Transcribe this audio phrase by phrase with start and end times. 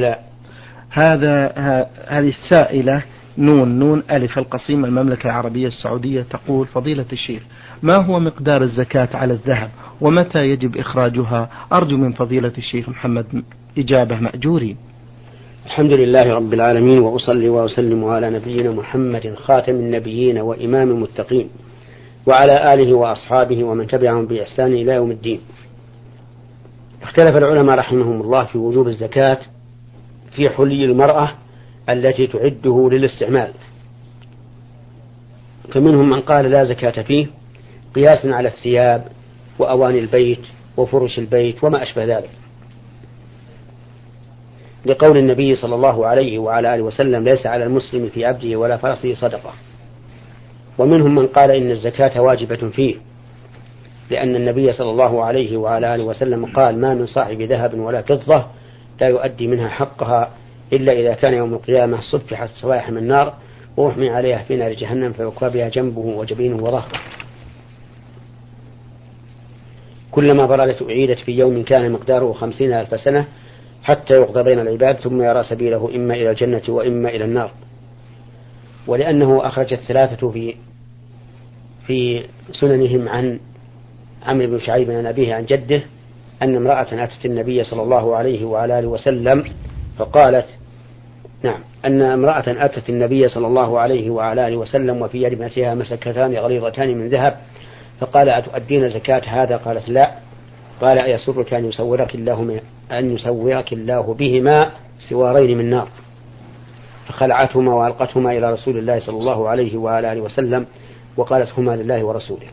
[0.00, 0.18] لا.
[0.90, 1.52] هذا
[2.06, 3.02] هذه السائلة
[3.38, 7.42] نون نون ألف القصيم المملكة العربية السعودية تقول فضيلة الشيخ
[7.82, 13.44] ما هو مقدار الزكاة على الذهب ومتى يجب إخراجها؟ أرجو من فضيلة الشيخ محمد
[13.78, 14.76] إجابة مأجورين.
[15.66, 21.48] الحمد لله رب العالمين وأصلي وأسلم على نبينا محمد خاتم النبيين وإمام المتقين
[22.26, 25.40] وعلى آله وأصحابه ومن تبعهم بإحسان إلى يوم الدين.
[27.02, 29.38] اختلف العلماء رحمهم الله في وجوب الزكاة
[30.38, 31.30] في حلي المرأة
[31.88, 33.50] التي تعده للاستعمال.
[35.72, 37.26] فمنهم من قال لا زكاة فيه
[37.94, 39.04] قياسا على الثياب
[39.58, 40.40] وأواني البيت
[40.76, 42.30] وفرش البيت وما أشبه ذلك.
[44.86, 49.14] لقول النبي صلى الله عليه وعلى آله وسلم ليس على المسلم في عبده ولا فرسه
[49.14, 49.52] صدقة.
[50.78, 52.94] ومنهم من قال إن الزكاة واجبة فيه
[54.10, 58.46] لأن النبي صلى الله عليه وعلى آله وسلم قال ما من صاحب ذهب ولا فضة
[59.00, 60.30] لا يؤدي منها حقها
[60.72, 63.34] إلا إذا كان يوم القيامة صفحت صواحم النار
[63.76, 67.00] وأحمي عليها في نار جهنم فيكوى بها جنبه وجبينه وظهره
[70.10, 73.26] كلما بردت أعيدت في يوم كان مقداره خمسين ألف سنة
[73.82, 77.50] حتى يقضى بين العباد ثم يرى سبيله إما إلى الجنة وإما إلى النار.
[78.86, 80.54] ولأنه أخرج الثلاثة في
[81.86, 83.40] في سننهم عن
[84.26, 85.82] عمرو بن شعيب عن أبيه عن جده
[86.42, 89.44] أن امرأة أتت النبي صلى الله عليه وعلى آله وسلم
[89.98, 90.46] فقالت
[91.42, 96.34] نعم أن امرأة أتت النبي صلى الله عليه وعلى آله وسلم وفي يد ابنتها مسكتان
[96.34, 97.36] غليظتان من ذهب
[98.00, 100.10] فقال أتؤدين زكاة هذا؟ قالت لا.
[100.80, 102.60] قال أيسرك أن يصورك الله
[102.92, 104.70] أن يصورك الله بهما
[105.08, 105.88] سوارين من نار.
[107.08, 110.66] فخلعتهما وألقتهما إلى رسول الله صلى الله عليه وعلى آله وسلم
[111.16, 112.46] وقالت هما لله ورسوله.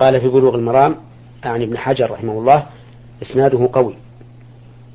[0.00, 0.96] قال في بلوغ المرام
[1.44, 2.66] عن ابن حجر رحمه الله
[3.22, 3.94] إسناده قوي.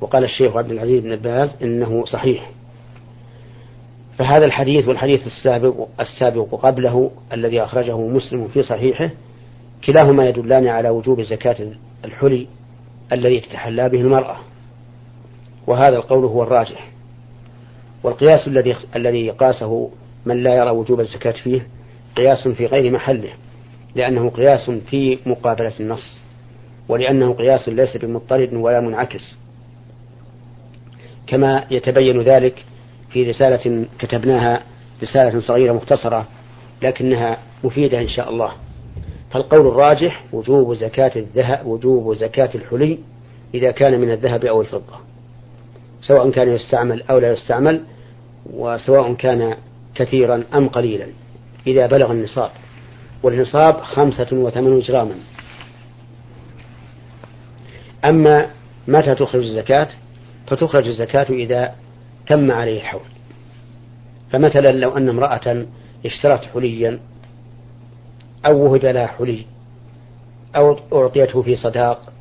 [0.00, 2.50] وقال الشيخ عبد العزيز بن باز إنه صحيح.
[4.18, 9.10] فهذا الحديث والحديث السابق السابق قبله الذي أخرجه مسلم في صحيحه
[9.84, 11.56] كلاهما يدلان على وجوب زكاة
[12.04, 12.46] الحلي
[13.12, 14.36] الذي تتحلى به المرأة.
[15.66, 16.90] وهذا القول هو الراجح.
[18.02, 19.90] والقياس الذي الذي قاسه
[20.26, 21.66] من لا يرى وجوب الزكاة فيه
[22.16, 23.30] قياس في غير محله.
[23.96, 26.18] لأنه قياس في مقابلة النص
[26.88, 29.34] ولأنه قياس ليس بمضطرد ولا منعكس.
[31.26, 32.64] كما يتبين ذلك
[33.10, 34.62] في رسالة كتبناها
[35.02, 36.26] رسالة صغيرة مختصرة
[36.82, 38.52] لكنها مفيدة إن شاء الله.
[39.30, 42.98] فالقول الراجح وجوب زكاة الذهب وجوب زكاة الحلي
[43.54, 44.96] إذا كان من الذهب أو الفضة.
[46.00, 47.80] سواء كان يستعمل أو لا يستعمل
[48.52, 49.56] وسواء كان
[49.94, 51.06] كثيرا أم قليلا
[51.66, 52.50] إذا بلغ النصاب.
[53.26, 55.14] والنصاب خمسة وثمانون جراما.
[58.04, 58.46] أما
[58.88, 59.88] متى تخرج الزكاة؟
[60.46, 61.74] فتخرج الزكاة إذا
[62.26, 63.00] تم عليه الحول.
[64.32, 65.66] فمثلا لو أن امرأة
[66.06, 67.00] اشترت حليا
[68.46, 69.46] أو وهب لها حلي
[70.56, 72.12] أو أعطيته في صداق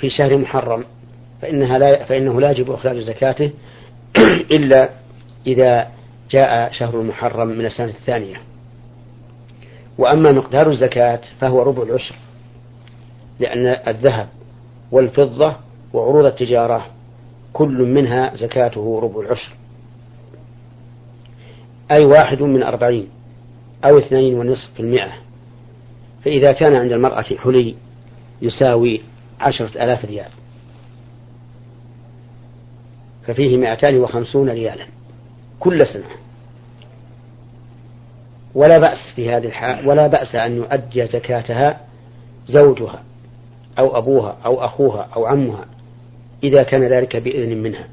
[0.00, 0.84] في شهر محرم
[1.42, 3.50] فإنها لا فإنه لا يجب إخراج زكاته
[4.56, 4.88] إلا
[5.46, 5.88] إذا
[6.30, 8.49] جاء شهر المحرم من السنة الثانية.
[10.00, 12.14] وأما مقدار الزكاة فهو ربع العشر
[13.40, 14.28] لأن الذهب
[14.92, 15.56] والفضة
[15.92, 16.86] وعروض التجارة
[17.52, 19.52] كل منها زكاته ربع العشر.
[21.90, 23.08] أي واحد من أربعين
[23.84, 25.12] أو اثنين ونصف في المئة.
[26.24, 27.74] فإذا كان عند المرأة حلي
[28.42, 29.00] يساوي
[29.40, 30.30] عشرة آلاف ريال.
[33.26, 34.86] ففيه مئتان وخمسون ريالا
[35.60, 36.29] كل سنة.
[38.54, 41.80] ولا بأس في هذه الحال ولا بأس أن يؤدي زكاتها
[42.46, 43.02] زوجها
[43.78, 45.64] أو أبوها أو أخوها أو عمها
[46.42, 47.88] إذا كان ذلك بإذن منها.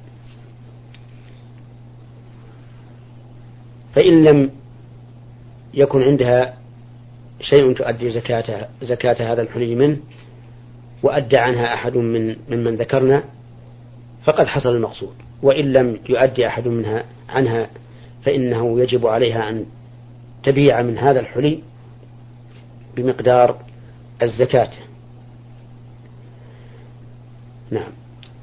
[3.95, 4.51] فإن لم
[5.73, 6.53] يكن عندها
[7.41, 9.97] شيء تؤدي زكاة زكاة هذا الحلي منه
[11.03, 13.23] وأدى عنها أحد من ممن ذكرنا
[14.23, 15.13] فقد حصل المقصود.
[15.43, 17.69] وإن لم يؤدي أحد منها عنها
[18.23, 19.65] فإنه يجب عليها أن
[20.47, 21.59] تبيع من هذا الحلي
[22.95, 23.57] بمقدار
[24.21, 24.69] الزكاة.
[27.71, 27.91] نعم.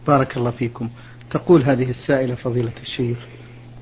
[0.07, 0.89] بارك الله فيكم.
[1.31, 3.19] تقول هذه السائلة فضيلة الشيخ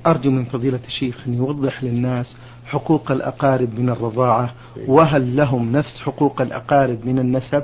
[0.05, 4.53] أرجو من فضيلة الشيخ أن يوضح للناس حقوق الأقارب من الرضاعة
[4.87, 7.63] وهل لهم نفس حقوق الأقارب من النسب؟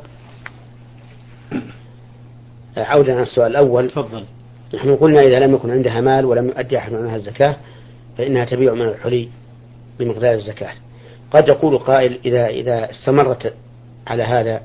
[2.78, 3.90] عودا عن السؤال الأول.
[3.90, 4.26] تفضل.
[4.74, 7.58] نحن قلنا إذا لم يكن عندها مال ولم يؤدي أحد عنها الزكاة
[8.18, 9.30] فإنها تبيع من الحلي
[10.00, 10.74] بمقدار الزكاة.
[11.32, 13.54] قد يقول قائل إذا إذا استمرت
[14.08, 14.62] على هذا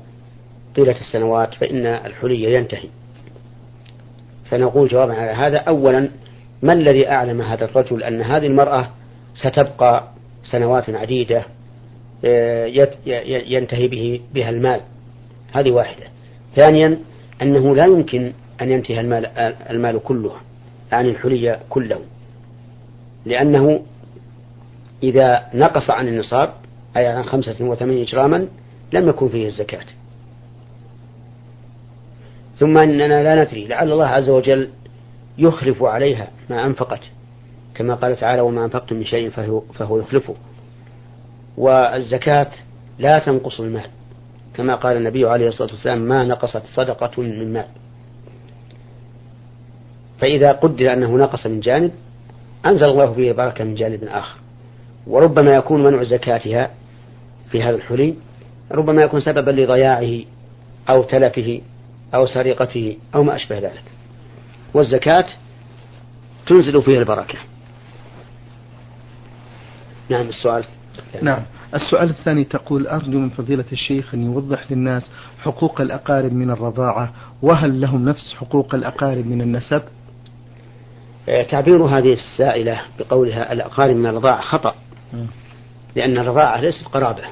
[0.75, 2.89] طيلة السنوات فإن الحلي ينتهي.
[4.49, 6.09] فنقول جوابا على هذا أولا
[6.61, 8.89] ما الذي أعلم هذا الرجل أن هذه المرأة
[9.35, 10.07] ستبقى
[10.51, 11.43] سنوات عديدة
[12.25, 12.87] آه،
[13.25, 14.81] ينتهي به بها المال؟
[15.53, 16.03] هذه واحدة.
[16.55, 16.97] ثانيا
[17.41, 19.25] أنه لا يمكن أن ينتهي المال,
[19.69, 20.31] المال كله
[20.91, 21.99] عن الحلي كله
[23.25, 23.81] لأنه
[25.05, 26.53] إذا نقص عن النصاب
[26.97, 28.47] أي عن خمسة وثمانين جراما
[28.93, 29.85] لم يكن فيه الزكاة.
[32.57, 34.69] ثم أننا لا ندري لعل الله عز وجل
[35.37, 36.99] يخلف عليها ما أنفقت.
[37.75, 40.35] كما قال تعالى وما أنفقتم من شيء فهو, فهو يخلفه.
[41.57, 42.51] والزكاة
[42.99, 43.89] لا تنقص المال.
[44.53, 47.67] كما قال النبي عليه الصلاة والسلام ما نقصت صدقة من مال.
[50.19, 51.91] فإذا قدر أنه نقص من جانب
[52.65, 54.44] أنزل الله فيه بركة من جانب آخر.
[55.07, 56.71] وربما يكون منع زكاتها
[57.51, 58.15] في هذا الحلي
[58.71, 60.19] ربما يكون سببا لضياعه
[60.89, 61.61] أو تلفه
[62.15, 63.83] أو سرقته أو ما أشبه ذلك.
[64.73, 65.25] والزكاة
[66.47, 67.37] تنزل فيها البركة.
[70.09, 70.65] نعم السؤال.
[71.21, 71.41] نعم.
[71.73, 77.81] السؤال الثاني تقول أرجو من فضيلة الشيخ أن يوضح للناس حقوق الأقارب من الرضاعة وهل
[77.81, 79.81] لهم نفس حقوق الأقارب من النسب؟
[81.29, 84.75] آه، تعبير هذه السائلة بقولها الأقارب من الرضاعة خطأ.
[85.95, 87.23] لأن الرضاعة ليست قرابة.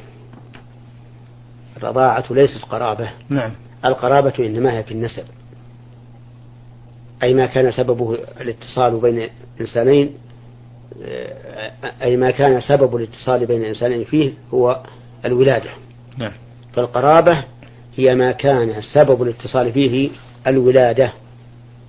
[1.78, 3.10] الرضاعة ليست قرابة.
[3.30, 3.52] نعم.
[3.86, 5.24] القرابة إنما هي في النسب.
[7.24, 9.30] أي ما كان سببه الاتصال بين
[9.62, 10.14] إنسانين
[12.02, 14.84] أي ما كان سبب الاتصال بين الإنسانين فيه هو
[15.26, 15.70] الولادة.
[16.18, 16.32] نعم.
[16.74, 17.44] فالقرابة
[17.96, 20.10] هي ما كان سبب الاتصال فيه
[20.48, 21.14] الولادة.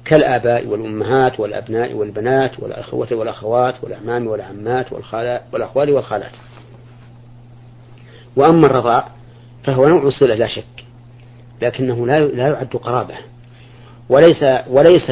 [0.05, 4.93] كالآباء والأمهات والأبناء والبنات والأخوة والأخوات والأعمام والعمات
[5.53, 6.33] والأخوال والخالات.
[8.37, 9.09] وأما الرضاع
[9.65, 10.85] فهو نوع صلة لا شك
[11.63, 13.15] لكنه لا لا يعد قرابة
[14.09, 15.11] وليس وليس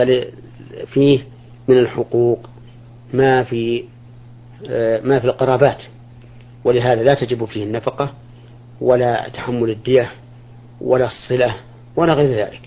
[0.87, 1.21] فيه
[1.69, 2.50] من الحقوق
[3.15, 3.85] ما في
[4.71, 5.83] آه، ما في القرابات.
[6.65, 8.12] ولهذا لا تجب فيه النفقة
[8.81, 10.11] ولا تحمل الدية
[10.81, 11.56] ولا الصلة
[11.97, 12.61] ولا غير ذلك.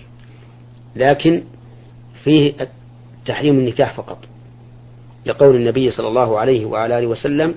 [0.96, 1.44] لكن
[2.26, 2.54] فيه
[3.26, 4.18] تحريم النكاح فقط
[5.26, 7.54] لقول النبي صلى الله عليه وعلى آله وسلم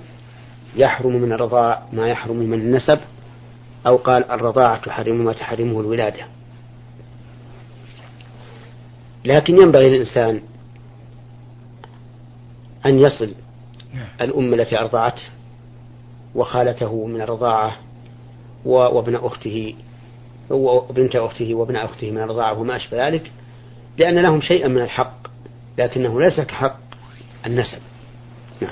[0.76, 3.00] يحرم من الرضاع ما يحرم من النسب
[3.88, 6.26] أو قال الرضاعة تحرم ما تحرمه الولادة
[9.26, 10.42] لكن ينبغي للإنسان
[12.86, 13.34] أن يصل.
[14.22, 15.24] الأم التي أرضعته
[16.36, 17.76] وخالته من الرضاعة
[18.66, 19.76] وابن أخته
[20.50, 23.32] وبنت أخته وابن أخته من الرضاعة وما أشبه ذلك
[23.98, 25.28] لأن لهم شيئا من الحق
[25.78, 26.78] لكنه ليس كحق
[27.46, 27.80] النسب.
[28.62, 28.72] نعم.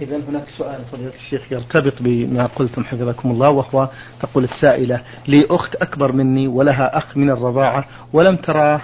[0.00, 3.88] إذا هناك سؤال فضيلة الشيخ يرتبط بما قلتم حفظكم الله وهو
[4.20, 8.80] تقول السائلة لي أخت أكبر مني ولها أخ من الرضاعة ولم تراه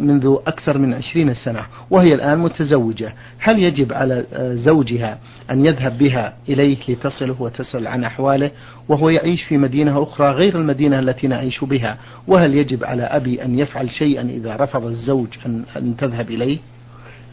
[0.00, 3.12] منذ أكثر من عشرين سنة وهي الآن متزوجة.
[3.38, 5.18] هل يجب على آه، زوجها
[5.50, 8.50] أن يذهب بها إليه لتصله وتسأل عن أحواله
[8.88, 13.58] وهو يعيش في مدينة أخرى غير المدينة التي نعيش بها؟ وهل يجب على أبي أن
[13.58, 16.58] يفعل شيئا إذا رفض الزوج أن, أن تذهب إليه؟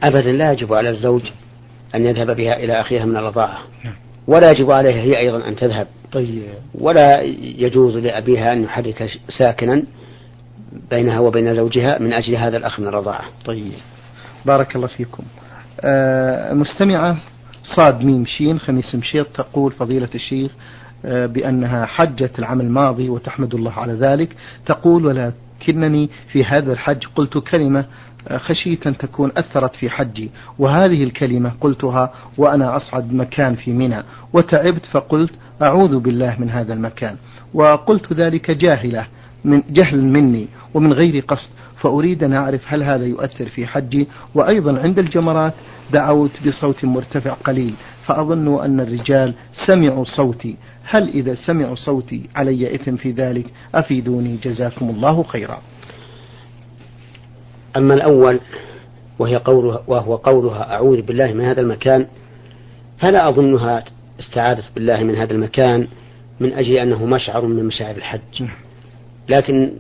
[0.04, 1.22] أبدا لا يجب على الزوج
[1.96, 3.58] أن يذهب بها إلى أخيها من الرضاعة.
[3.84, 3.94] نعم.
[4.28, 5.88] ولا يجب عليها هي أيضا أن تذهب.
[6.12, 6.44] طيب.
[6.76, 9.84] ولا يجوز لأبيها أن يحرك ساكنا.
[10.92, 13.26] بينها وبين زوجها من أجل هذا الأخ من الرضاعة.
[13.46, 13.72] طيب.
[14.46, 15.24] بارك الله فيكم.
[15.82, 17.18] آه مستمعة
[17.64, 20.52] صاد ميم شين خميس مشيط تقول فضيلة الشيخ
[21.06, 24.36] آه بأنها حجت العام الماضي وتحمد الله على ذلك.
[24.66, 27.86] تقول ولكنني في هذا الحج قلت كلمة
[28.28, 34.04] آه، خشيت أن تكون أثرت في حجي وهذه الكلمة قلتها وأنا أصعد مكان في منى
[34.34, 37.16] وتعبت فقلت أعوذ بالله من هذا المكان
[37.54, 39.08] وقلت ذلك جاهلة
[39.46, 41.50] من جهل مني ومن غير قصد
[41.82, 44.08] فأريد أن أعرف هل هذا يؤثر في حجي.
[44.36, 45.54] وأيضا عند الجمرات
[45.94, 47.74] دعوت بصوت مرتفع قليل
[48.06, 49.34] فأظن أن الرجال
[49.68, 50.56] سمعوا صوتي.
[50.84, 54.38] هل إذا سمعوا صوتي علي إثم في ذلك؟ أفيدوني.
[54.44, 55.62] جزاكم الله خيرا.
[57.78, 58.40] أما الأول
[59.20, 62.08] وهي قولها وهو قولها أعوذ بالله من هذا المكان
[62.98, 63.84] فلا أظنها
[64.20, 65.88] استعاذت بالله من هذا المكان
[66.40, 68.42] من أجل أنه مشعر من مشاعر الحج.
[68.42, 68.65] نعم.
[69.30, 69.74] لكن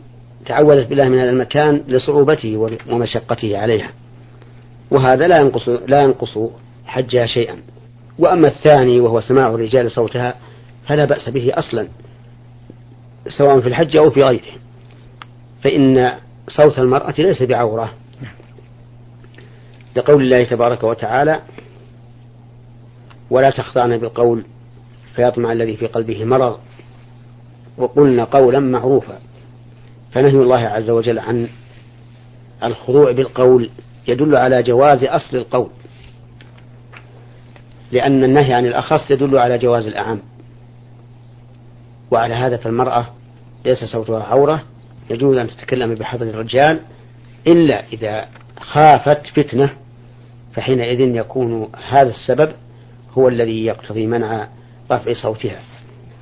[0.45, 2.57] تعوذت بالله من هذا المكان لصعوبته
[2.89, 3.91] ومشقته عليها.
[4.91, 6.37] وهذا لا ينقص لا ينقص
[6.85, 7.57] حجها شيئا.
[8.19, 10.33] وأما الثاني وهو سماع الرجال صوتها
[10.87, 11.87] فلا بأس به أصلا
[13.37, 14.59] سواء في الحج أو في غيره.
[15.63, 16.11] فإن
[16.47, 17.93] صوت المرأة ليس بعورة.
[19.95, 21.41] لقول الله تبارك وتعالى
[23.29, 24.43] ولا تخضعن بالقول
[25.15, 26.57] فيطمع الذي في قلبه مرض.
[27.77, 29.19] وقلن قولا معروفا.
[30.15, 31.49] فنهي الله عز وجل عن
[32.63, 33.69] الخضوع بالقول
[34.07, 35.69] يدل على جواز أصل القول.
[37.91, 40.19] لأن النهي عن الأخص يدل على جواز الأعم.
[42.11, 43.07] وعلى هذا فالمرأة
[43.65, 44.63] ليس صوتها عورة
[45.09, 46.79] يجوز أن تتكلم بحضر الرجال
[47.47, 48.25] إلا إذا
[48.59, 49.69] خافت فتنة
[50.53, 52.51] فحينئذ يكون هذا السبب
[53.17, 54.47] هو الذي يقتضي منع
[54.91, 55.59] رفع صوتها.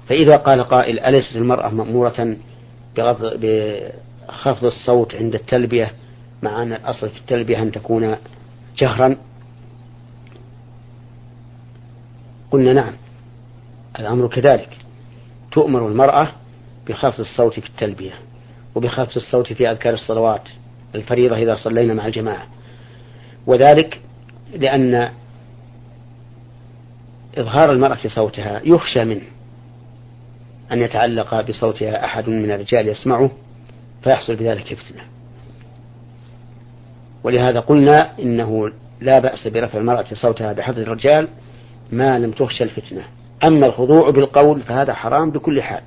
[0.10, 2.38] فإذا قال قائل أليست المرأة مأمورة
[3.00, 5.92] بخفض الصوت عند التلبية
[6.44, 8.16] مع أن الأصل في التلبية أن تكون
[8.78, 9.18] جهرا.
[12.52, 12.94] قلنا نعم
[14.00, 14.78] الأمر كذلك.
[15.52, 16.32] تؤمر المرأة
[16.88, 18.14] بخفض الصوت في التلبية
[18.76, 20.50] وبخفض الصوت في أذكار الصلوات
[20.96, 22.48] الفريضة إذا صلينا مع الجماعة.
[23.48, 24.02] وذلك
[24.54, 25.12] لأن
[27.38, 29.33] إظهار المرأة صوتها يخشى منه.
[30.74, 33.32] أن يتعلق بصوتها أحد من الرجال يسمعه
[34.04, 35.02] فيحصل بذلك فتنة.
[37.24, 41.28] ولهذا قلنا إنه لا بأس برفع المرأة صوتها بحضر الرجال
[41.92, 43.04] ما لم تخشى الفتنة.
[43.44, 45.82] أما الخضوع بالقول فهذا حرام بكل حال.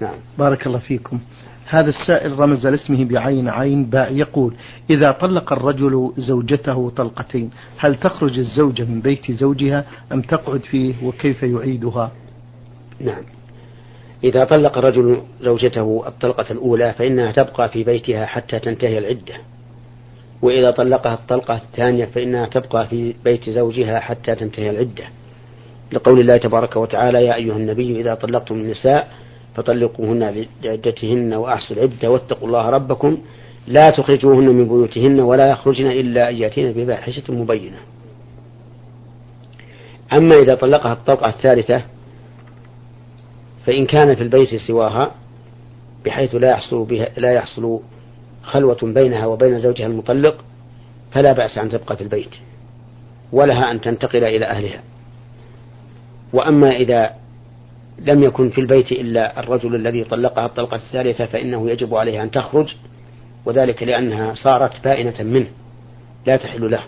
[0.00, 0.18] نعم.
[0.38, 1.18] بارك الله فيكم.
[1.68, 4.54] هذا السائل رمز لاسمه بعين عين باء يقول
[4.90, 11.42] إذا طلق الرجل زوجته طلقتين هل تخرج الزوجة من بيت زوجها أم تقعد فيه وكيف
[11.42, 12.12] يعيدها؟
[13.00, 13.22] نعم.
[14.24, 19.34] إذا طلق الرجل زوجته الطلقة الأولى فإنها تبقى في بيتها حتى تنتهي العدة.
[20.42, 25.04] وإذا طلقها الطلقة الثانية فإنها تبقى في بيت زوجها حتى تنتهي العدة.
[25.92, 29.08] لقول الله تبارك وتعالى يا أيها النبي إذا طلقتم النساء
[29.54, 33.18] فطلقوهن لعدتهن وأحصوا العدة واتقوا الله ربكم.
[33.66, 37.78] لا تخرجوهن من بيوتهن ولا يخرجن إلا أن يأتين بفاحشة مبينة.
[40.12, 41.82] أما إذا طلقها الطلقة الثالثة
[43.66, 45.14] فإن كان في البيت سواها
[46.04, 47.80] بحيث لا يحصل بها لا يحصل
[48.42, 50.44] خلوة بينها وبين زوجها المطلق
[51.12, 52.30] فلا بأس أن تبقى في البيت
[53.32, 54.82] ولها أن تنتقل إلى أهلها.
[56.32, 57.14] وأما إذا
[57.98, 62.74] لم يكن في البيت إلا الرجل الذي طلقها الطلقة الثالثة فإنه يجب عليها أن تخرج
[63.44, 65.48] وذلك لأنها صارت بائنة منه
[66.26, 66.82] لا تحل له.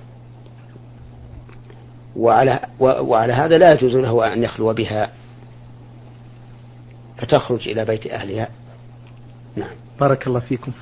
[2.17, 5.11] وعلى, وعلى هذا لا يجوز له أن يخلو بها.
[7.19, 8.49] فتخرج إلى بيت أهلها.
[9.57, 9.75] نعم.
[10.01, 10.73] بارك الله فيكم.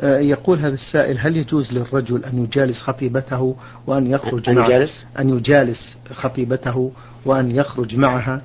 [0.00, 5.28] آه، يقول هذا السائل هل يجوز للرجل أن يجالس خطيبته وأن يخرج أن يجالس؟ أن
[5.28, 6.92] يجالس خطيبته
[7.24, 8.42] وأن يخرج معها؟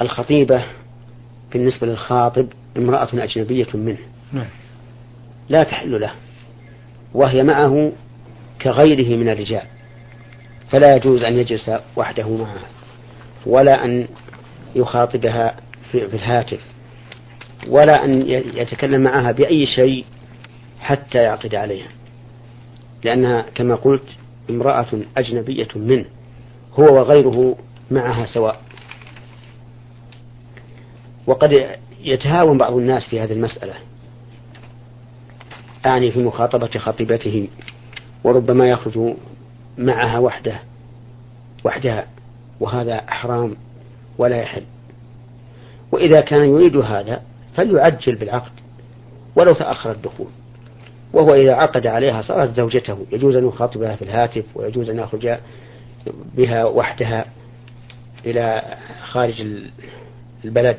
[0.00, 0.64] الخطيبة
[1.52, 3.98] بالنسبة للخاطب امرأة أجنبية منه.
[4.32, 4.48] نعم.
[5.48, 6.12] لا تحل له.
[7.14, 7.92] وهي معه
[8.62, 9.66] كغيره من الرجال.
[10.70, 12.66] فلا يجوز أن يجلس وحده معها.
[13.46, 14.08] ولا أن
[14.74, 15.56] يخاطبها
[15.90, 16.60] في الهاتف
[17.68, 20.04] ولا أن يتكلم معها بأي شيء
[20.80, 21.88] حتى يعقد عليها.
[23.04, 24.02] لأنها كما قلت
[24.50, 24.86] امرأة
[25.16, 26.04] أجنبية منه
[26.78, 27.56] هو وغيره
[27.90, 28.60] معها سواء.
[31.26, 33.74] وقد يتهاون بعض الناس في هذه المسألة
[35.86, 37.48] أعني في مخاطبة خطيبته
[38.24, 39.14] وربما يخرج
[39.78, 40.58] معها وحده
[41.64, 42.06] وحدها
[42.60, 43.56] وهذا حرام.
[44.22, 44.62] ولا يحل.
[45.92, 47.22] وإذا كان يريد هذا
[47.56, 48.52] فليعجل بالعقد
[49.36, 50.28] ولو تأخر الدخول.
[51.12, 55.38] وهو إذا عقد عليها صارت زوجته يجوز أن يخاطبها في الهاتف ويجوز أن يخرج
[56.34, 57.24] بها وحدها
[58.26, 59.46] إلى خارج
[60.44, 60.76] البلد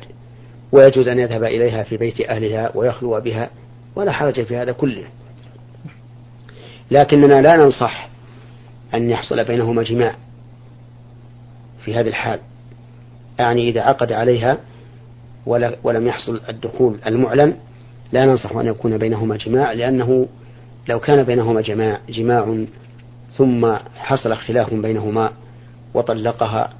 [0.72, 3.50] ويجوز أن يذهب إليها في بيت أهلها ويخلو بها
[3.96, 5.04] ولا حرج في هذا كله.
[6.90, 8.08] لكننا لا ننصح
[8.94, 10.14] أن يحصل بينهما جماع
[11.84, 12.40] في هذه الحال.
[13.38, 14.58] يعني إذا عقد عليها
[15.84, 17.56] ولم يحصل الدخول المعلن
[18.12, 20.28] لا ننصح أن يكون بينهما جماع لأنه
[20.88, 22.64] لو كان بينهما جماع جماع
[23.36, 25.30] ثم حصل اختلاف بينهما
[25.94, 26.72] وطلقها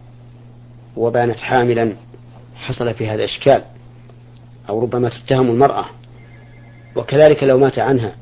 [0.97, 1.97] وبانت حاملا
[2.57, 3.63] حصل في هذا إشكال
[4.69, 5.85] أو ربما تتهم المرأة.
[6.97, 8.13] وكذلك لو مات عنها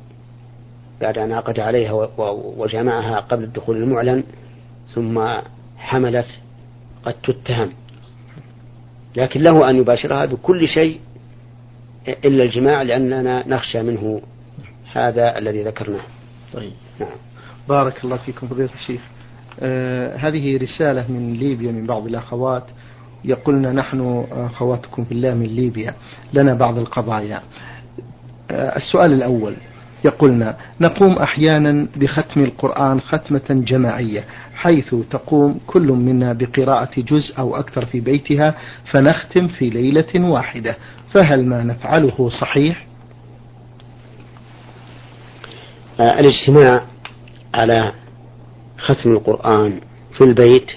[1.01, 2.09] بعد أن عقد عليها
[2.57, 4.25] وجمعها قبل الدخول المعلن
[4.95, 5.29] ثم
[5.79, 6.27] حملت
[7.05, 7.73] قد تتهم.
[9.17, 11.01] لكن له أن يباشرها بكل شيء
[12.09, 14.21] إلا الجماع لأننا نخشى منه
[14.93, 16.01] هذا الذي ذكرناه.
[16.53, 16.73] طيب.
[17.01, 17.09] نعم.
[17.69, 19.01] بارك الله فيكم فضيلة الشيخ.
[19.61, 22.65] آه هذه رسالة من ليبيا من بعض الأخوات.
[23.25, 25.95] يقولن نحن أخواتكم في الله من ليبيا
[26.33, 27.43] لنا بعض القضايا.
[28.51, 29.55] آه السؤال الأول.
[30.05, 37.85] يقولنا نقوم أحيانا بختم القرآن ختمة جماعية حيث تقوم كل منا بقراءة جزء أو أكثر
[37.85, 38.55] في بيتها
[38.93, 40.77] فنختم في ليلة واحدة
[41.15, 42.87] فهل ما نفعله صحيح؟
[46.01, 46.83] الاجتماع
[47.55, 47.93] على
[48.79, 49.81] ختم القرآن
[50.19, 50.71] في البيت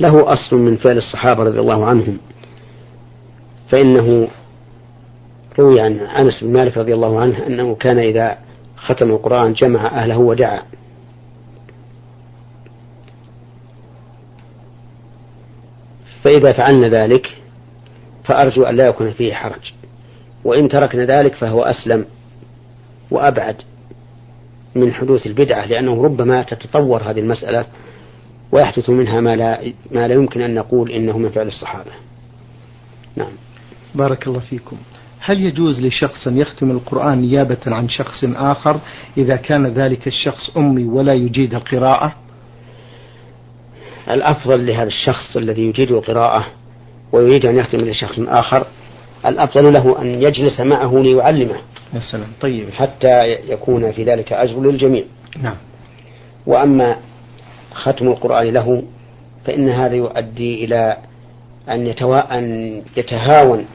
[0.00, 2.18] له أصل من فعل الصحابة رضي الله عنهم
[3.70, 4.28] فإنه
[5.58, 8.38] روي عن أنس بن مالك رضي الله عنه أنه كان إذا
[8.76, 10.62] ختم القرآن جمع أهله ودعا
[16.24, 17.38] فإذا فعلنا ذلك
[18.24, 19.72] فأرجو أن لا يكون فيه حرج
[20.44, 22.04] وإن تركنا ذلك فهو أسلم
[23.10, 23.56] وأبعد
[24.74, 27.66] من حدوث البدعة لأنه ربما تتطور هذه المسألة
[28.52, 31.90] ويحدث منها ما لا ما لا يمكن أن نقول إنه من فعل الصحابة.
[33.16, 33.32] نعم.
[33.94, 34.76] بارك الله فيكم.
[35.26, 38.80] هل يجوز لشخص أن يختم القرآن نيابة عن شخص آخر
[39.18, 42.14] إذا كان ذلك الشخص أمي ولا يجيد القراءة؟
[44.10, 46.46] الأفضل لهذا الشخص الذي يجيد القراءة
[47.12, 48.66] ويريد أن يختم لشخص آخر
[49.26, 51.56] الأفضل له أن يجلس معه ليعلمه.
[51.94, 52.28] يا سلام.
[52.40, 52.70] طيب.
[52.70, 55.04] حتى يكون في ذلك أجر للجميع.
[55.42, 55.56] نعم.
[56.46, 56.96] وأما
[57.72, 58.82] ختم القرآن له
[59.44, 60.96] فإن هذا يؤدي إلى
[61.68, 62.38] أن, يتوا...
[62.38, 62.44] أن
[62.96, 63.66] يتهاون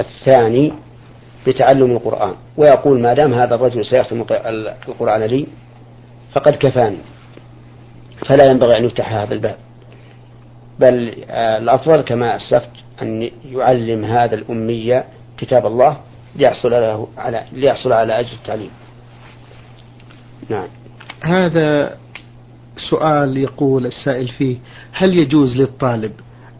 [0.00, 0.72] الثاني
[1.46, 4.24] بتعلم القرآن ويقول ما دام هذا الرجل سيختم
[4.88, 5.46] القرآن لي
[6.32, 6.98] فقد كفاني
[8.26, 9.56] فلا ينبغي أن يفتح هذا الباب
[10.78, 12.70] بل آه، الأفضل كما أسلفت
[13.02, 15.04] أن يعلم هذا الأمية
[15.38, 15.96] كتاب الله
[16.36, 18.70] ليحصل له على ليحصل على أجر التعليم.
[20.48, 20.68] نعم.
[21.22, 21.96] هذا
[22.90, 24.56] سؤال يقول السائل فيه
[24.92, 26.12] هل يجوز للطالب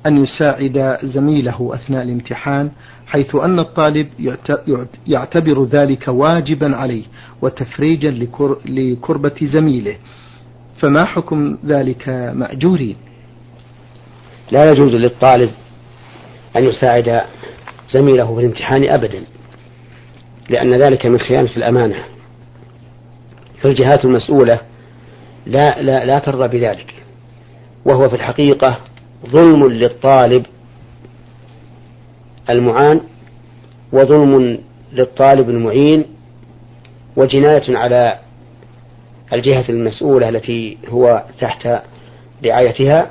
[0.06, 2.70] أن يساعد زميله أثناء الامتحان
[3.06, 4.08] حيث أن الطالب
[5.06, 7.04] يعتبر ذلك واجبا عليه
[7.42, 8.10] وتفريجا
[8.66, 9.96] لكربة زميله.
[10.80, 12.96] فما حكم ذلك مأجورين؟
[14.50, 15.50] لا يجوز للطالب
[16.56, 17.22] أن يساعد
[17.90, 19.22] زميله في الامتحان أبدا
[20.50, 22.04] لأن ذلك من خيانة الأمانة.
[23.62, 24.60] فالجهات المسؤولة
[25.46, 26.94] لا لا لا ترضى بذلك
[27.84, 28.78] وهو في الحقيقة
[29.26, 30.46] ظلم للطالب
[32.50, 33.00] المعان
[33.92, 34.58] وظلم
[34.92, 36.04] للطالب المعين
[37.16, 38.18] وجناية على
[39.32, 41.68] الجهة المسؤولة التي هو تحت
[42.44, 43.10] رعايتها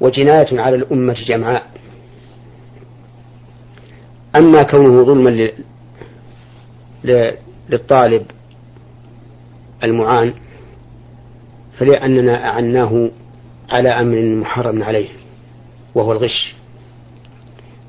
[0.00, 1.66] وجناية على الأمة جمعاء.
[4.36, 5.50] أما كونه ظلما
[7.68, 8.26] للطالب
[9.84, 10.34] المعان
[11.78, 13.10] فلأننا أعناه
[13.70, 15.08] على أمر محرم عليه
[15.94, 16.54] وهو الغش.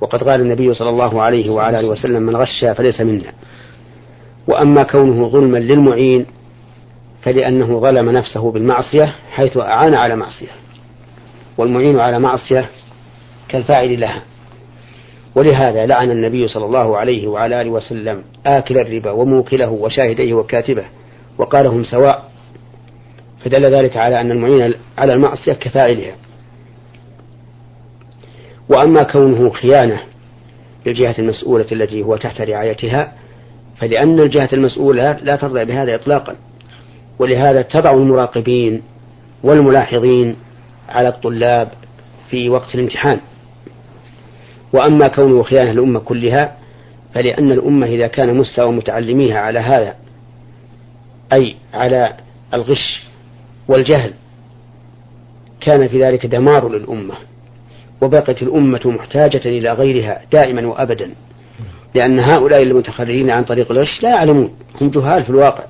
[0.01, 3.33] وقد قال النبي صلى الله عليه وعلى آله وسلم من غش فليس منا.
[4.47, 6.25] وأما كونه ظلما للمعين
[7.21, 10.51] فلأنه ظلم نفسه بالمعصية حيث أعان على معصية
[11.57, 12.69] والمعين على معصية
[13.49, 14.21] كالفاعل لها.
[15.35, 20.85] ولهذا لعن النبي صلى الله عليه وعلى آله وسلم آكل الربا وموكله وشاهديه وكاتبه
[21.37, 22.26] وقال هم سواء
[23.45, 26.15] فدل ذلك على أن المعين على المعصية كفاعلها.
[28.69, 29.99] وأما كونه خيانة
[30.85, 33.13] للجهة المسؤولة التي هو تحت رعايتها
[33.77, 36.35] فلأن الجهة المسؤولة لا ترضى بهذا إطلاقا.
[37.19, 38.81] ولهذا تضع المراقبين
[39.43, 40.35] والملاحظين
[40.89, 41.69] على الطلاب
[42.29, 43.19] في وقت الامتحان.
[44.73, 46.57] وأما كونه خيانة الأمة كلها
[47.13, 49.95] فلأن الأمة إذا كان مستوى متعلميها على هذا
[51.33, 52.13] أي على
[52.53, 53.06] الغش
[53.67, 54.13] والجهل
[55.61, 57.13] كان في ذلك دمار للأمة
[58.01, 61.15] وبقت الأمة محتاجة إلى غيرها دائما وأبدا
[61.95, 64.51] لأن هؤلاء المتخرجين عن طريق الغش لا يعلمون
[64.81, 65.63] هم جهال في الواقع.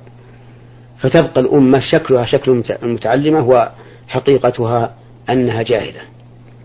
[0.99, 3.69] فتبقى الأمة شكلها شكل المتعلمة
[4.09, 4.95] وحقيقتها
[5.29, 6.01] أنها جاهلة.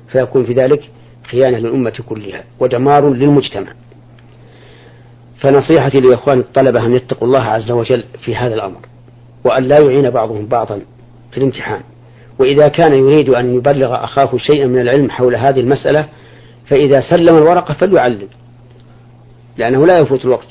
[0.08, 0.90] فيكون في ذلك
[1.30, 3.72] خيانة للأمة كلها ودمار للمجتمع.
[5.40, 8.78] فنصيحتي لإخوان الطلبة أن يتقوا الله عز وجل في هذا الأمر
[9.44, 10.82] وأن لا يعين بعضهم بعضا
[11.32, 11.80] في الامتحان.
[12.38, 16.08] وإذا كان يريد أن يبلغ أخاه شيئا من العلم حول هذه المسألة
[16.66, 18.28] فإذا سلم الورقة فليعلم
[19.56, 20.48] لأنه لا يفوت الوقت.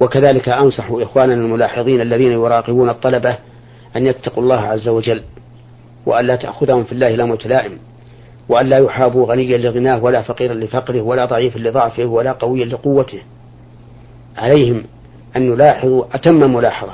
[0.00, 3.38] وكذلك أنصح إخواننا الملاحظين الذين يراقبون الطلبة
[3.96, 5.22] أن يتقوا الله عز وجل
[6.06, 7.78] وأن لا تأخذهم في الله لومة لائم
[8.48, 13.22] وأن لا يحابوا غنيا لغناه ولا فقيرا لفقره ولا ضعيفا لضعفه ولا قويا لقوته.
[14.36, 14.84] عليهم
[15.36, 16.92] أن يلاحظوا أتم ملاحظة.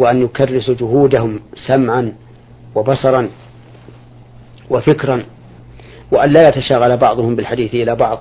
[0.00, 2.12] وأن يكرسوا جهودهم سمعا
[2.74, 3.28] وبصرا
[4.70, 5.24] وفكرا
[6.12, 8.20] وأن لا يتشاغل بعضهم بالحديث إلى بعض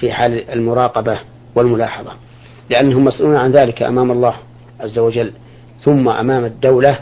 [0.00, 1.20] في حال المراقبة
[1.54, 2.12] والملاحظة
[2.70, 4.34] لأنهم مسؤولون عن ذلك أمام الله
[4.80, 5.32] عز وجل
[5.80, 6.98] ثم أمام الدولة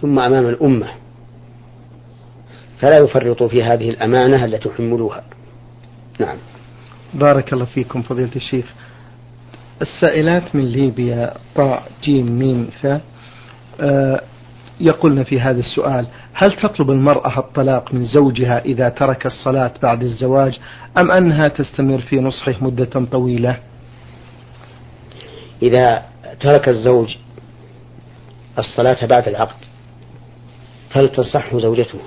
[0.00, 0.88] ثم أمام الأمة.
[2.78, 5.24] فلا يفرطوا في هذه الأمانة التي حملوها.
[6.20, 6.36] نعم.
[7.14, 8.74] بارك الله فيكم فضيلة الشيخ.
[9.82, 13.00] السائلات من ليبيا طاء جيم ميم ثاء
[13.80, 14.22] آه
[14.80, 20.58] يقولن في هذا السؤال هل تطلب المرأة الطلاق من زوجها إذا ترك الصلاة بعد الزواج
[20.98, 23.56] أم أنها تستمر في نصحه مدة طويلة؟
[25.62, 26.04] إذا
[26.40, 27.16] ترك الزوج
[28.58, 29.56] الصلاة بعد العقد
[30.90, 31.98] فلتصحه زوجته؟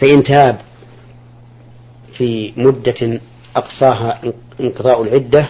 [0.00, 0.60] فإن تاب
[2.16, 3.20] في مدة
[3.56, 4.20] أقصاها
[4.60, 5.48] انقضاء العدة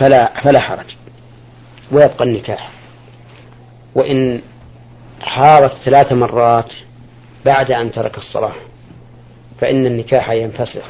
[0.00, 0.96] فلا فلا حرج.
[1.92, 2.70] ويبقى النكاح.
[3.94, 4.42] وإن
[5.20, 6.72] حارت ثلاث مرات
[7.46, 8.52] بعد أن ترك الصلاة
[9.60, 10.84] فإن النكاح ينفسخ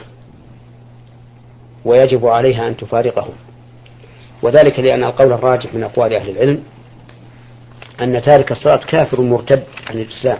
[1.84, 3.28] ويجب عليها أن تفارقه
[4.42, 6.62] وذلك لأن القول الراجح من أقوال أهل العلم
[8.00, 10.38] أن تارك الصلاة كافر مرتد عن الإسلام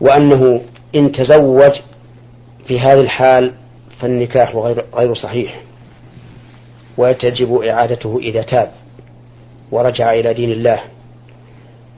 [0.00, 0.62] وأنه
[0.94, 1.72] إن تزوج
[2.66, 3.54] في هذه الحال
[4.00, 5.60] فالنكاح غير غير صحيح.
[6.98, 8.70] وتجب إعادته إذا تاب
[9.70, 10.80] ورجع إلى دين الله.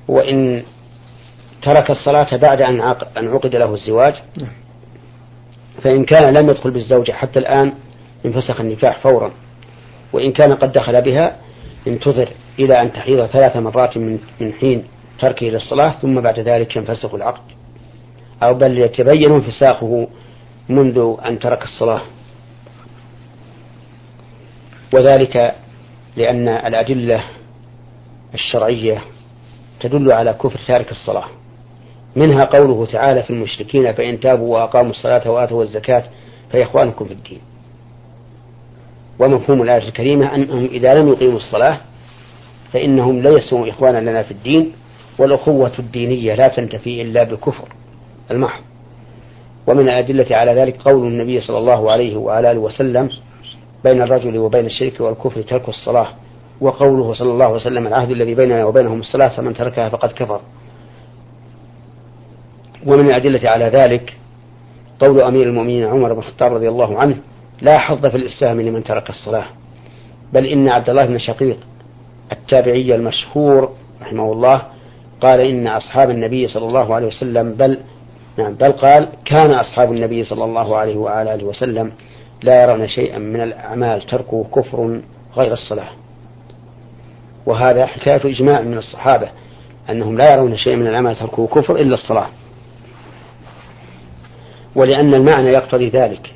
[0.08, 0.62] وإن
[1.62, 2.80] ترك الصلاة بعد أن
[3.28, 4.14] عقد له الزواج
[5.82, 7.72] فإن كان لم يدخل بالزوجة حتى الآن
[8.26, 9.32] انفسخ النكاح فورا.
[10.12, 11.36] وإن كان قد دخل بها
[11.86, 12.28] انتظر
[12.58, 14.84] إلى أن تحيض ثلاث مرات من من حين
[15.18, 17.42] تركه للصلاة ثم بعد ذلك ينفسخ العقد.
[18.42, 20.08] أو بل يتبين انفساخه
[20.68, 22.00] منذ أن ترك الصلاة.
[24.94, 25.54] وذلك
[26.16, 27.24] لأن الأدلة
[28.34, 29.02] الشرعية
[29.80, 31.24] تدل على كفر تارك الصلاة.
[32.16, 36.04] منها قوله تعالى في المشركين فإن تابوا وأقاموا الصلاة وآتوا الزكاة
[36.50, 37.40] فإخوانكم في الدين.
[39.18, 41.78] ومفهوم الآية الكريمة أنهم إذا لم يقيموا الصلاة
[42.72, 44.72] فإنهم ليسوا إخوانا لنا في الدين
[45.18, 47.68] والأخوة الدينية لا تنتفي إلا بالكفر
[48.30, 48.62] المحض.
[49.66, 53.10] ومن الأدلة على ذلك قول النبي صلى الله عليه وآله وسلم
[53.84, 56.08] بين الرجل وبين الشرك والكفر ترك الصلاة
[56.60, 60.40] وقوله صلى الله عليه وسلم العهد الذي بيننا وبينهم الصلاة فمن تركها فقد كفر.
[62.86, 64.16] ومن الأدلة على ذلك
[65.00, 67.16] قول أمير المؤمنين عمر بن الخطاب رضي الله عنه
[67.62, 69.44] لا حظ في الإسلام لمن ترك الصلاة
[70.32, 71.58] بل إن عبد الله بن شقيق
[72.32, 73.70] التابعي المشهور
[74.02, 74.62] رحمه الله
[75.20, 77.78] قال إن أصحاب النبي صلى الله عليه وسلم بل
[78.38, 81.92] نعم بل قال كان أصحاب النبي صلى الله عليه وآله وسلم
[82.44, 85.00] لا يرون شيئا من الأعمال تركه كفر
[85.36, 85.88] غير الصلاة.
[87.46, 89.28] وهذا حكاية إجماع من الصحابة
[89.90, 92.28] أنهم لا يرون شيئا من الأعمال تركه كفر إلا الصلاة.
[94.74, 96.32] ولأن المعنى يقتضي ذلك.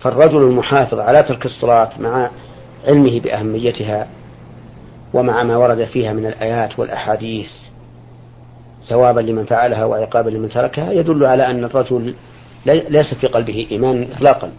[0.00, 2.30] فالرجل المحافظ على ترك الصلاة مع
[2.86, 4.06] علمه بأهميتها
[5.14, 7.50] ومع ما ورد فيها من الآيات والأحاديث
[8.88, 12.14] ثوابا لمن فعلها وعقابا لمن تركها يدل على أن الرجل
[12.66, 14.52] ليس في قلبه إيمان إطلاقا.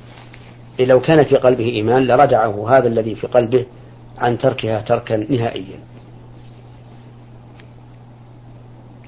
[0.79, 3.65] لو كان في قلبه إيمان لردعه هذا الذي في قلبه
[4.17, 5.79] عن تركها تركا نهائيا.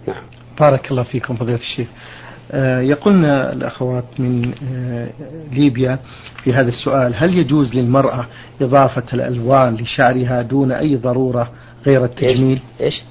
[0.07, 0.23] نعم.
[0.59, 1.87] بارك الله فيكم فضيلة الشيخ.
[2.51, 5.09] آه، يقولنا الأخوات من آه،
[5.51, 5.99] ليبيا
[6.43, 8.25] في هذا السؤال هل يجوز للمرأة
[8.61, 11.51] إضافة الألوان لشعرها دون أي ضرورة
[11.85, 13.01] غير التجميل؟ إيش؟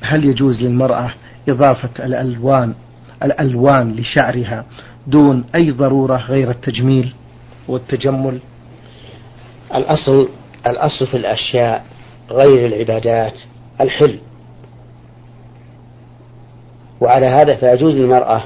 [0.00, 1.10] هل يجوز للمرأة
[1.48, 2.74] إضافة الألوان
[3.22, 4.64] الألوان لشعرها
[5.06, 7.12] دون أي ضرورة غير التجميل؟
[7.68, 8.38] والتجمل.
[9.74, 10.28] الأصل
[10.66, 11.84] الأصل في الأشياء
[12.30, 13.34] غير العبادات
[13.80, 14.18] الحل.
[17.00, 18.44] وعلى هذا فيجوز للمرأة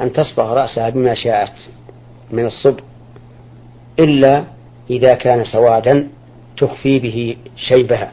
[0.00, 1.52] أن تصبغ رأسها بما شاءت
[2.30, 2.80] من الصبغ
[3.98, 4.44] إلا
[4.90, 6.08] إذا كان سوادا
[6.56, 8.12] تخفي به شيبها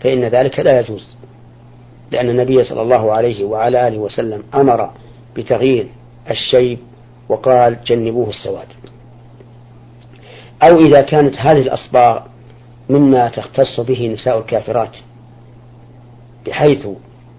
[0.00, 1.16] فإن ذلك لا يجوز.
[2.10, 4.90] لأن النبي صلى الله عليه وعلى آله وسلم أمر
[5.36, 5.86] بتغيير
[6.30, 6.78] الشيب
[7.28, 8.68] وقال جنبوه السواد.
[10.70, 12.20] أو إذا كانت هذه الأصباغ
[12.90, 14.96] مما تختص به نساء الكافرات
[16.46, 16.86] بحيث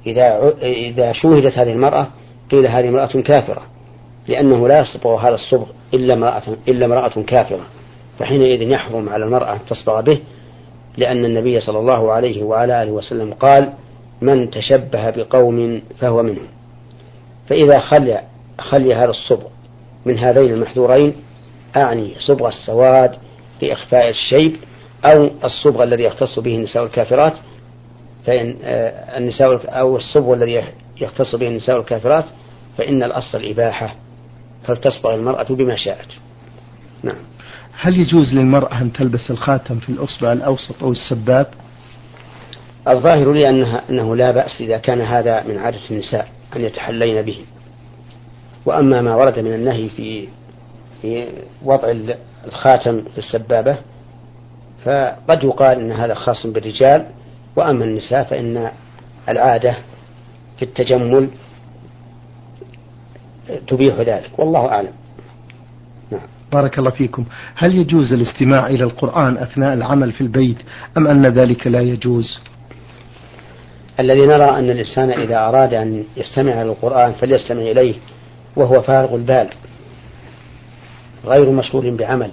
[0.07, 2.07] إذا إذا شوهدت هذه المرأة
[2.51, 3.61] قيل هذه امرأة كافرة
[4.27, 7.65] لأنه لا يصبغ هذا الصبغ إلا امرأة إلا امرأة كافرة.
[8.19, 10.19] فحينئذ يحرم على المرأة أن تصبغ به
[10.97, 13.73] لأن النبي صلى الله عليه وعلى آله وسلم قال
[14.21, 16.47] من تشبه بقوم فهو منهم.
[17.49, 18.21] فإذا خلي
[18.59, 19.47] خلي هذا الصبغ
[20.05, 21.13] من هذين المحذورين
[21.83, 23.15] أعني صبغ السواد
[23.61, 24.55] لإخفاء الشيب
[25.05, 27.33] أو الصبغ الذي يختص به النساء الكافرات
[28.25, 30.63] فإن آه، النساء أو الصبغ الذي
[31.01, 32.25] يختص به النساء الكافرات
[32.77, 33.95] فإن الأصل الإباحة
[34.63, 36.07] فلتصبغ المرأة بما شاءت.
[37.03, 37.15] نعم.
[37.79, 41.47] هل يجوز للمرأة أن تلبس الخاتم في الأصبع الأوسط أو السباب؟
[42.87, 47.37] الظاهر لي أنها أنه لا بأس إذا كان هذا من عادة النساء أن يتحلين به.
[48.65, 50.27] وأما ما ورد من النهي في
[51.01, 51.27] في
[51.63, 51.93] وضع
[52.45, 53.77] الخاتم في السبابة
[54.85, 57.05] فقد يقال أن هذا خاص بالرجال
[57.55, 58.71] وأما النساء فإن
[59.29, 59.75] العادة
[60.57, 61.29] في التجمل
[63.67, 64.39] تبيح ذلك.
[64.39, 64.91] والله أعلم.
[66.11, 66.21] نعم.
[66.51, 67.25] بارك الله فيكم.
[67.55, 70.57] هل يجوز الاستماع إلى القرآن أثناء العمل في البيت
[70.97, 72.39] أم أن ذلك لا يجوز؟
[73.99, 77.95] الذي نرى أن الإنسان إذا أراد أن يستمع إلى القرآن فليستمع إليه
[78.55, 79.49] وهو فارغ البال.
[81.27, 82.31] غير مشغول بعمل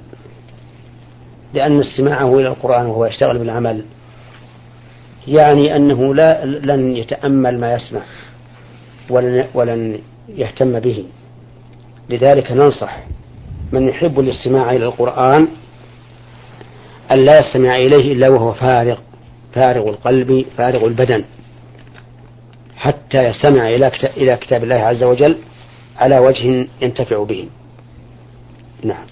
[1.54, 3.84] لأن استماعه إلى القرآن وهو يشتغل بالعمل
[5.28, 8.02] يعني أنه لا لن يتأمل ما يسمع
[9.10, 11.04] ولن, ولن يهتم به.
[12.10, 12.98] لذلك ننصح
[13.72, 15.48] من يحب الاستماع إلى القرآن
[17.12, 18.98] أن لا يستمع إليه إلا وهو فارغ
[19.54, 21.24] فارغ القلب فارغ البدن
[22.76, 23.68] حتى يستمع
[24.16, 25.36] إلى كتاب الله عز وجل
[25.96, 27.48] على وجه ينتفع به.
[28.84, 29.06] نعم.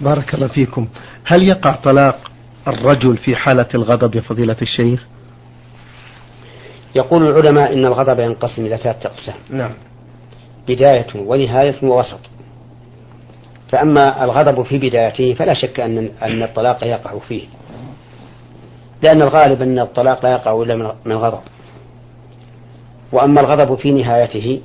[0.00, 0.88] بارك الله فيكم.
[1.24, 2.30] هل يقع طلاق
[2.68, 5.06] الرجل في حالة الغضب يا فضيلة الشيخ؟
[6.96, 9.36] يقول العلماء إن الغضب ينقسم إلى ثلاثة أقسام.
[9.50, 9.72] نعم.
[10.68, 12.20] بداية ونهاية ووسط.
[13.68, 17.42] فأما الغضب في بدايته فلا شك أن أن الطلاق يقع فيه.
[19.02, 21.40] لأن الغالب أن الطلاق لا يقع إلا من الغضب
[23.12, 24.60] وأما الغضب في نهايته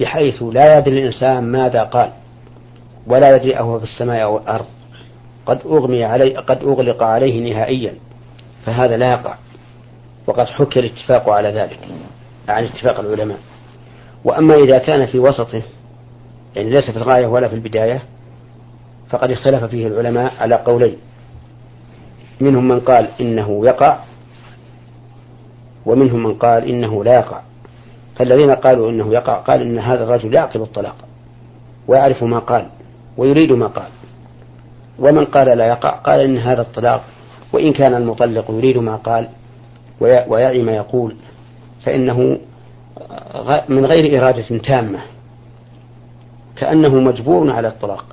[0.00, 2.12] بحيث لا يدري الإنسان ماذا قال.
[3.10, 4.66] ولا يدري أهو في السماء أو الأرض.
[5.46, 7.94] قد أغمي عليه قد أغلق عليه نهائيا.
[8.66, 9.34] فهذا لا يقع.
[10.26, 11.78] وقد حكي الاتفاق على ذلك
[12.48, 13.38] عن اتفاق العلماء.
[14.24, 15.62] وأما إذا كان في وسطه
[16.56, 18.02] يعني ليس في الغاية ولا في البداية
[19.10, 20.96] فقد اختلف فيه العلماء على قولين.
[22.40, 23.98] منهم من قال إنه يقع
[25.86, 27.40] ومنهم من قال إنه لا يقع.
[28.16, 30.96] فالذين قالوا إنه يقع قال إن هذا الرجل يعقل الطلاق
[31.88, 32.66] ويعرف ما قال.
[33.16, 33.88] ويريد ما قال.
[34.98, 37.04] ومن قال لا يقع قال إن هذا الطلاق
[37.52, 39.28] وإن كان المطلق يريد ما قال
[40.00, 41.14] ويعي ما يقول
[41.84, 42.38] فإنه
[43.68, 44.98] من غير إرادة تامة
[46.56, 48.04] كأنه مجبور على الطلاق.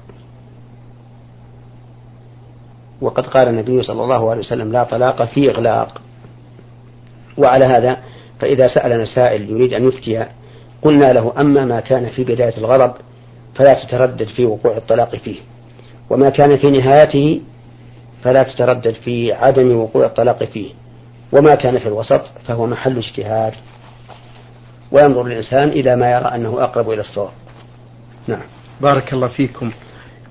[3.01, 6.01] وقد قال النبي صلى الله عليه وسلم لا طلاق في إغلاق.
[7.37, 7.97] وعلى هذا
[8.39, 10.25] فإذا سألنا سائل يريد أن يفتي
[10.81, 12.93] قلنا له أما ما كان في بداية الغضب
[13.57, 15.39] فلا تتردد في وقوع الطلاق فيه.
[16.09, 17.41] وما كان في نهايته
[18.23, 20.69] فلا تتردد في عدم وقوع الطلاق فيه.
[21.31, 23.53] وما كان في الوسط فهو محل اجتهاد.
[24.91, 27.31] وينظر الإنسان إلى ما يرى أنه أقرب إلى الصواب.
[28.27, 28.41] نعم.
[28.81, 29.71] بارك الله فيكم.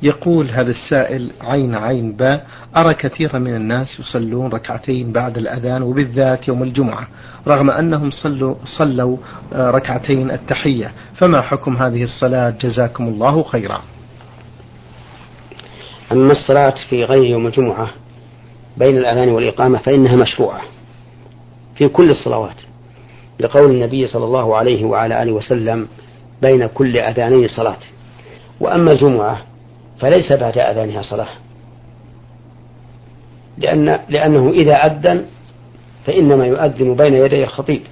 [0.03, 6.49] يقول هذا السائل عين عين باء أرى كثيرا من الناس يصلون ركعتين بعد الأذان وبالذات
[6.49, 7.09] يوم الجمعة
[7.49, 9.17] رغم أنهم صلوا, صلوا
[9.53, 13.83] آه، ركعتين التحية فما حكم هذه الصلاة؟ جزاكم الله خيرا.
[16.13, 17.91] أما الصلاة في غير يوم الجمعة
[18.77, 20.61] بين الأذان والإقامة فإنها مشروعة
[21.77, 22.57] في كل الصلوات
[23.41, 25.89] لقول النبي صلى الله عليه وعلى آله وسلم
[26.43, 27.79] بين كل أذانين صلاة.
[28.61, 29.43] وأما الجمعة
[30.01, 31.29] فليس بعد أذانها صلاة.
[33.59, 35.25] لأن لأنه إذا أذن
[36.07, 37.83] فإنما يؤذن بين يدي الخطيب.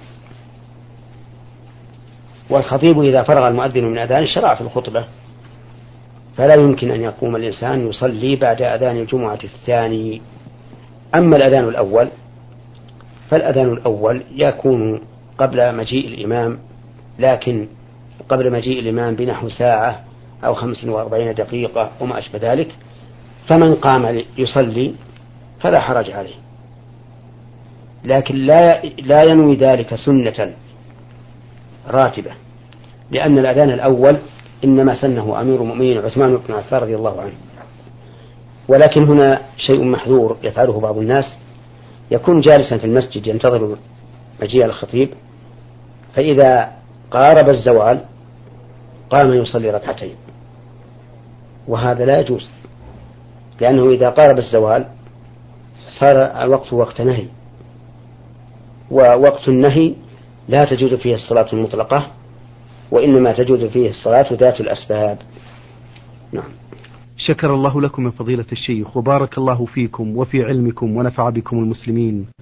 [2.49, 5.05] والخطيب إذا فرغ المؤذن من أذان شرع في الخطبة.
[6.37, 10.21] فلا يمكن أن يقوم الإنسان يصلي بعد أذان الجمعة الثاني.
[11.15, 12.09] أما الأذان الأول
[13.29, 15.01] فالأذان الأول يكون
[15.37, 16.59] قبل مجيء الإمام
[17.19, 17.67] لكن
[18.29, 20.03] قبل مجيء الإمام بنحو ساعة
[20.45, 22.75] أو خمس وأربعين دقيقة وما أشبه ذلك
[23.49, 24.95] فمن قام يصلي
[25.59, 26.35] فلا حرج عليه.
[28.03, 30.53] لكن لا لا ينوي ذلك سنة
[31.87, 32.31] راتبة
[33.11, 34.17] لأن الأذان الأول
[34.63, 37.33] إنما سنه أمير المؤمنين عثمان بن عفان رضي الله عنه.
[38.67, 41.25] ولكن هنا شيء محذور يفعله بعض الناس.
[42.11, 43.77] يكون جالسا في المسجد ينتظر
[44.41, 45.09] مجيء الخطيب
[46.15, 46.71] فإذا
[47.11, 48.01] قارب الزوال
[49.09, 50.15] قام يصلي ركعتين.
[51.67, 52.49] وهذا لا يجوز.
[53.61, 54.85] لأنه إذا قارب الزوال
[55.99, 57.25] صار الوقت وقت نهي.
[58.91, 59.93] ووقت النهي
[60.47, 62.07] لا تجوز فيه الصلاة المطلقة
[62.91, 65.17] وإنما تجوز فيه الصلاة ذات الأسباب.
[66.31, 66.49] نعم.
[67.17, 72.27] شكر الله لكم من فضيلة الشيخ وبارك الله فيكم وفي علمكم ونفع بكم المسلمين.